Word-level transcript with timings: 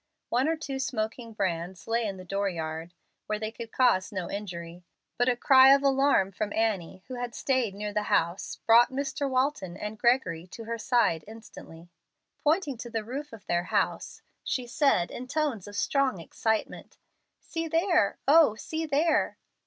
One 0.29 0.47
or 0.47 0.55
two 0.57 0.79
smoking 0.79 1.31
brands 1.33 1.85
lay 1.87 2.07
in 2.07 2.17
the 2.17 2.25
door 2.25 2.49
yard, 2.49 2.95
where 3.27 3.37
they 3.37 3.51
could 3.51 3.71
cause 3.71 4.11
no 4.11 4.31
injury. 4.31 4.83
But 5.15 5.29
a 5.29 5.35
cry 5.35 5.75
of 5.75 5.83
alarm 5.83 6.31
from 6.31 6.51
Annie, 6.53 7.03
who 7.07 7.13
had 7.13 7.35
stayed 7.35 7.75
nearer 7.75 7.93
the 7.93 8.01
house, 8.09 8.55
brought 8.65 8.89
Mr. 8.89 9.29
Walton 9.29 9.77
and 9.77 9.99
Gregory 9.99 10.47
to 10.47 10.63
her 10.63 10.79
side 10.79 11.23
instantly. 11.27 11.91
Pointing 12.43 12.77
to 12.79 12.89
the 12.89 13.03
roof 13.03 13.31
of 13.31 13.45
their 13.45 13.65
house, 13.65 14.23
she 14.43 14.65
said, 14.65 15.11
in 15.11 15.27
tones 15.27 15.67
of 15.67 15.75
strong 15.75 16.19
excitement, 16.19 16.97
"See 17.39 17.67
there 17.67 18.17
oh, 18.27 18.55
see 18.55 18.87
there!" 18.87 19.37